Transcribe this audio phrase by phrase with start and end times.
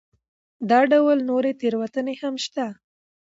[0.69, 2.65] دا ډول نورې تېروتنې هم شته.